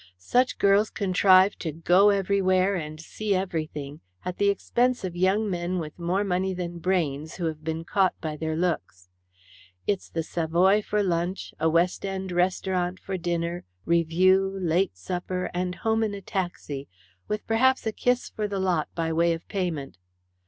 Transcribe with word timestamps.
"Such 0.17 0.57
girls 0.57 0.89
contrive 0.89 1.57
to 1.59 1.71
go 1.71 2.09
everywhere 2.09 2.73
and 2.73 2.99
see 2.99 3.35
everything 3.35 4.01
at 4.25 4.39
the 4.39 4.49
expense 4.49 5.03
of 5.03 5.15
young 5.15 5.47
men 5.47 5.77
with 5.77 5.99
more 5.99 6.23
money 6.23 6.55
than 6.55 6.79
brains, 6.79 7.35
who 7.35 7.45
have 7.45 7.63
been 7.63 7.83
caught 7.83 8.19
by 8.19 8.35
their 8.35 8.55
looks. 8.55 9.11
It's 9.85 10.09
the 10.09 10.23
Savoy 10.23 10.81
for 10.81 11.03
lunch, 11.03 11.53
a 11.59 11.69
West 11.69 12.03
End 12.03 12.31
restaurant 12.31 12.99
for 12.99 13.15
dinner, 13.15 13.63
revue, 13.85 14.57
late 14.59 14.97
supper, 14.97 15.51
and 15.53 15.75
home 15.75 16.03
in 16.03 16.15
a 16.15 16.21
taxi 16.21 16.87
with 17.27 17.45
perhaps, 17.45 17.85
a 17.85 17.91
kiss 17.91 18.27
for 18.27 18.47
the 18.47 18.59
lot 18.59 18.87
by 18.95 19.13
way 19.13 19.33
of 19.33 19.47
payment. 19.49 19.99